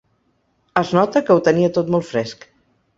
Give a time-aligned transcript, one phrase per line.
[0.83, 2.53] Es nota que ho tenia tot molt fresc.